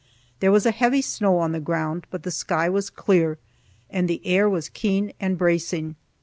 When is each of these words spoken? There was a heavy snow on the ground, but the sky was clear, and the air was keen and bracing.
There 0.39 0.51
was 0.51 0.65
a 0.65 0.71
heavy 0.71 1.03
snow 1.03 1.37
on 1.37 1.51
the 1.51 1.59
ground, 1.59 2.07
but 2.09 2.23
the 2.23 2.31
sky 2.31 2.67
was 2.67 2.89
clear, 2.89 3.37
and 3.87 4.07
the 4.07 4.19
air 4.25 4.49
was 4.49 4.67
keen 4.67 5.13
and 5.19 5.37
bracing. 5.37 5.95